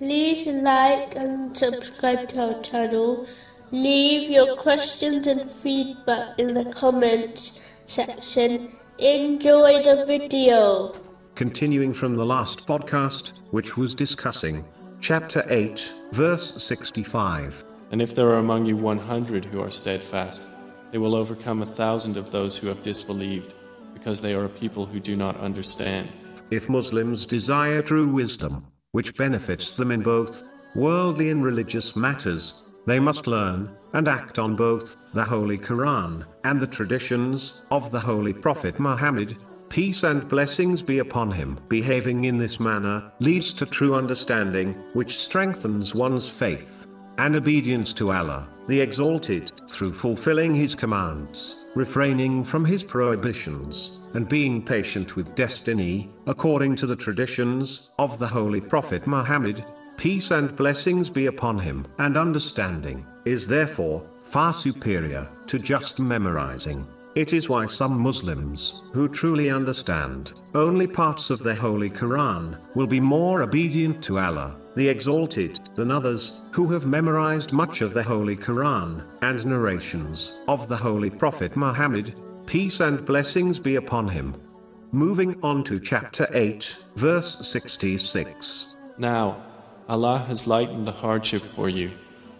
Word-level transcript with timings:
like 0.00 1.14
and 1.16 1.56
subscribe 1.56 2.28
to 2.30 2.54
our 2.54 2.62
channel. 2.62 3.26
Leave 3.70 4.30
your 4.30 4.56
questions 4.56 5.26
and 5.26 5.50
feedback 5.50 6.38
in 6.38 6.54
the 6.54 6.64
comments 6.72 7.60
section. 7.86 8.72
Enjoy 8.98 9.82
the 9.82 10.04
video. 10.06 10.92
Continuing 11.34 11.92
from 11.92 12.16
the 12.16 12.24
last 12.24 12.66
podcast, 12.66 13.32
which 13.50 13.76
was 13.76 13.94
discussing 13.94 14.64
chapter 15.00 15.44
8, 15.48 15.92
verse 16.12 16.62
65. 16.62 17.64
And 17.90 18.00
if 18.00 18.14
there 18.14 18.28
are 18.28 18.38
among 18.38 18.66
you 18.66 18.76
100 18.76 19.44
who 19.44 19.60
are 19.60 19.70
steadfast, 19.70 20.50
they 20.92 20.98
will 20.98 21.14
overcome 21.14 21.62
a 21.62 21.66
thousand 21.66 22.16
of 22.16 22.30
those 22.30 22.56
who 22.56 22.68
have 22.68 22.82
disbelieved, 22.82 23.54
because 23.94 24.22
they 24.22 24.34
are 24.34 24.44
a 24.44 24.48
people 24.48 24.86
who 24.86 25.00
do 25.00 25.16
not 25.16 25.36
understand. 25.40 26.08
If 26.50 26.68
Muslims 26.68 27.26
desire 27.26 27.82
true 27.82 28.08
wisdom, 28.08 28.66
which 28.94 29.16
benefits 29.16 29.72
them 29.72 29.90
in 29.90 30.02
both 30.02 30.44
worldly 30.76 31.30
and 31.30 31.44
religious 31.44 31.96
matters, 31.96 32.62
they 32.86 33.00
must 33.00 33.26
learn 33.26 33.68
and 33.92 34.06
act 34.06 34.38
on 34.38 34.54
both 34.54 34.94
the 35.14 35.24
Holy 35.24 35.58
Quran 35.58 36.24
and 36.44 36.60
the 36.60 36.66
traditions 36.66 37.66
of 37.72 37.90
the 37.90 37.98
Holy 37.98 38.32
Prophet 38.32 38.78
Muhammad. 38.78 39.36
Peace 39.68 40.04
and 40.04 40.28
blessings 40.28 40.80
be 40.80 41.00
upon 41.00 41.32
him. 41.32 41.58
Behaving 41.68 42.26
in 42.26 42.38
this 42.38 42.60
manner 42.60 43.10
leads 43.18 43.52
to 43.54 43.66
true 43.66 43.96
understanding, 43.96 44.74
which 44.92 45.18
strengthens 45.18 45.92
one's 45.92 46.28
faith 46.28 46.86
and 47.18 47.34
obedience 47.34 47.92
to 47.94 48.12
Allah, 48.12 48.48
the 48.68 48.80
Exalted, 48.80 49.50
through 49.68 49.92
fulfilling 49.92 50.54
His 50.54 50.76
commands, 50.76 51.63
refraining 51.74 52.44
from 52.44 52.64
His 52.64 52.84
prohibitions, 52.84 54.00
and 54.14 54.28
being 54.28 54.64
patient 54.64 55.16
with 55.16 55.34
destiny, 55.34 56.10
according 56.26 56.76
to 56.76 56.86
the 56.86 56.96
traditions 56.96 57.90
of 57.98 58.18
the 58.18 58.26
Holy 58.26 58.60
Prophet 58.60 59.06
Muhammad. 59.06 59.64
Peace 59.96 60.30
and 60.30 60.54
blessings 60.56 61.08
be 61.08 61.26
upon 61.26 61.58
him, 61.58 61.86
and 61.98 62.16
understanding 62.16 63.06
is 63.24 63.46
therefore 63.46 64.04
far 64.22 64.52
superior 64.52 65.28
to 65.46 65.58
just 65.58 66.00
memorizing. 66.00 66.86
It 67.14 67.32
is 67.32 67.48
why 67.48 67.66
some 67.66 68.00
Muslims, 68.00 68.82
who 68.92 69.08
truly 69.08 69.50
understand 69.50 70.32
only 70.54 70.88
parts 70.88 71.30
of 71.30 71.38
the 71.38 71.54
Holy 71.54 71.88
Quran, 71.88 72.58
will 72.74 72.88
be 72.88 72.98
more 72.98 73.42
obedient 73.42 74.02
to 74.04 74.18
Allah, 74.18 74.56
the 74.76 74.88
Exalted, 74.88 75.60
than 75.76 75.90
others, 75.90 76.42
who 76.52 76.70
have 76.72 76.86
memorized 76.86 77.52
much 77.52 77.80
of 77.80 77.94
the 77.94 78.02
Holy 78.02 78.36
Quran, 78.36 79.04
and 79.22 79.46
narrations 79.46 80.40
of 80.48 80.68
the 80.68 80.76
Holy 80.76 81.10
Prophet 81.10 81.56
Muhammad, 81.56 82.14
peace 82.46 82.80
and 82.80 83.04
blessings 83.04 83.60
be 83.60 83.76
upon 83.76 84.08
him. 84.08 84.34
Moving 84.92 85.36
on 85.42 85.64
to 85.64 85.80
chapter 85.80 86.28
8, 86.32 86.84
verse 86.96 87.46
66. 87.46 88.76
Now, 88.98 89.42
Allah 89.88 90.18
has 90.28 90.46
lightened 90.46 90.86
the 90.86 90.92
hardship 90.92 91.42
for 91.42 91.68
you, 91.68 91.90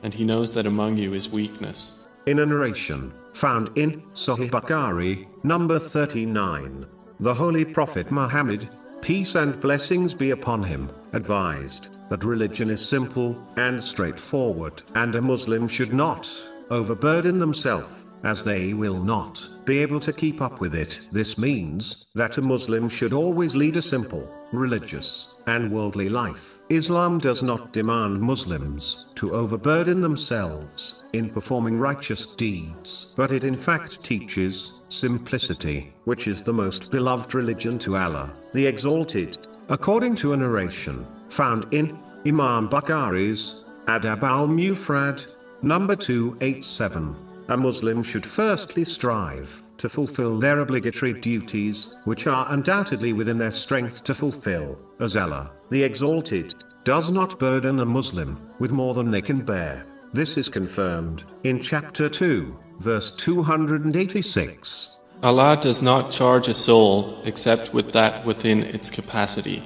and 0.03 0.15
He 0.15 0.25
knows 0.25 0.53
that 0.55 0.67
among 0.67 0.97
you 0.97 1.15
is 1.15 1.31
weakness. 1.31 2.09
In 2.27 2.39
a 2.39 2.47
narration, 2.47 3.12
found 3.33 3.71
in 3.77 4.03
Sahih 4.15 4.51
Bukhari, 4.51 5.27
number 5.43 5.79
39, 5.79 6.87
the 7.21 7.35
Holy 7.35 7.65
Prophet 7.65 8.11
Muhammad, 8.11 8.69
peace 9.05 9.34
and 9.34 9.60
blessings 9.60 10.14
be 10.14 10.30
upon 10.30 10.62
him, 10.62 10.88
advised 11.12 11.98
that 12.08 12.24
religion 12.24 12.70
is 12.70 12.80
simple 12.80 13.36
and 13.56 13.80
straightforward, 13.80 14.83
and 14.94 15.14
a 15.14 15.20
Muslim 15.20 15.69
should 15.69 15.92
not 15.92 16.27
overburden 16.70 17.38
themselves, 17.38 18.03
as 18.25 18.42
they 18.42 18.75
will 18.75 18.98
not 19.03 19.47
be 19.64 19.78
able 19.78 20.00
to 20.00 20.12
keep 20.12 20.41
up 20.42 20.61
with 20.61 20.75
it. 20.75 21.08
This 21.12 21.39
means 21.39 22.06
that 22.14 22.39
a 22.39 22.42
Muslim 22.42 22.89
should 22.89 23.12
always 23.12 23.55
lead 23.55 23.77
a 23.77 23.83
simple, 23.83 24.28
religious, 24.53 25.34
and 25.47 25.70
worldly 25.70 26.08
life. 26.08 26.58
Islam 26.70 27.19
does 27.19 27.42
not 27.42 27.72
demand 27.72 28.20
Muslims 28.20 29.06
to 29.16 29.34
overburden 29.34 30.00
themselves 30.00 31.04
in 31.12 31.28
performing 31.31 31.78
righteous 31.78 32.26
deeds, 32.26 33.12
but 33.16 33.31
it 33.31 33.44
in 33.44 33.56
fact 33.56 34.03
teaches 34.03 34.81
simplicity, 34.88 35.93
which 36.04 36.26
is 36.26 36.43
the 36.43 36.53
most 36.53 36.91
beloved 36.91 37.34
religion 37.34 37.78
to 37.78 37.97
Allah, 37.97 38.32
the 38.54 38.66
Exalted. 38.66 39.47
According 39.69 40.15
to 40.16 40.32
a 40.32 40.37
narration 40.37 41.06
found 41.28 41.72
in 41.72 41.99
Imam 42.26 42.69
Bukhari's 42.69 43.65
Adab 43.87 44.22
al 44.22 44.49
Mufrad, 44.49 45.34
number 45.62 45.94
287, 45.94 47.15
a 47.49 47.56
Muslim 47.56 48.03
should 48.03 48.25
firstly 48.25 48.84
strive 48.84 49.62
to 49.78 49.88
fulfill 49.88 50.38
their 50.38 50.60
obligatory 50.60 51.12
duties, 51.12 51.99
which 52.05 52.27
are 52.27 52.47
undoubtedly 52.50 53.12
within 53.12 53.38
their 53.38 53.50
strength 53.50 54.05
to 54.05 54.15
fulfill, 54.15 54.78
as 55.00 55.16
Allah, 55.16 55.50
the 55.71 55.82
Exalted, 55.82 56.55
does 56.84 57.10
not 57.10 57.38
burden 57.38 57.81
a 57.81 57.84
Muslim 57.84 58.50
with 58.59 58.72
more 58.72 58.94
than 58.94 59.10
they 59.10 59.22
can 59.22 59.41
bear. 59.41 59.84
This 60.12 60.37
is 60.37 60.49
confirmed 60.49 61.25
in 61.43 61.60
chapter 61.60 62.09
2, 62.09 62.56
verse 62.78 63.10
286. 63.12 64.91
Allah 65.22 65.59
does 65.61 65.82
not 65.82 66.11
charge 66.12 66.49
a 66.49 66.55
soul 66.55 67.21
except 67.25 67.72
with 67.72 67.93
that 67.93 68.25
within 68.25 68.62
its 68.62 68.91
capacity. 68.91 69.62